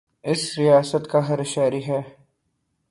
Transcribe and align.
اس 0.25 0.43
ریاست 0.57 1.09
کا 1.11 1.19
ہر 1.29 1.43
شہری 1.43 1.83
ہے 1.87 2.01